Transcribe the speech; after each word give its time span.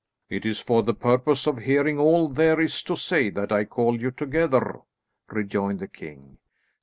"It 0.31 0.47
is 0.47 0.59
for 0.59 0.81
the 0.81 0.95
purpose 0.95 1.45
of 1.45 1.59
hearing 1.59 1.99
all 1.99 2.27
there 2.27 2.59
is 2.59 2.81
to 2.85 2.95
say 2.97 3.29
that 3.29 3.51
I 3.51 3.65
called 3.65 4.01
you 4.01 4.09
together," 4.09 4.79
rejoined 5.29 5.77
the 5.77 5.87
king. 5.87 6.39